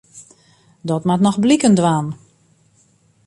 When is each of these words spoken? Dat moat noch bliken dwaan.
Dat 0.89 1.03
moat 1.07 1.23
noch 1.25 1.39
bliken 1.43 1.75
dwaan. 1.79 2.07